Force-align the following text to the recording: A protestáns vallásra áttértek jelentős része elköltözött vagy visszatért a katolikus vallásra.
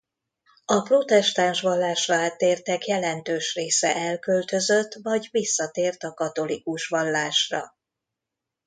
A 0.65 0.81
protestáns 0.81 1.61
vallásra 1.61 2.15
áttértek 2.15 2.85
jelentős 2.85 3.55
része 3.55 3.95
elköltözött 3.95 4.97
vagy 5.01 5.27
visszatért 5.31 6.03
a 6.03 6.13
katolikus 6.13 6.87
vallásra. 6.87 7.75